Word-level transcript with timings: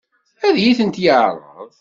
Ad 0.47 0.55
iyi-ten-yeɛṛeḍ? 0.57 1.73